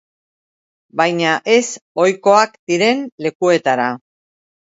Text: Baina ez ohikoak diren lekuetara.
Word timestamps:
Baina 1.01 1.33
ez 1.57 1.67
ohikoak 2.05 2.57
diren 2.71 3.05
lekuetara. 3.27 3.87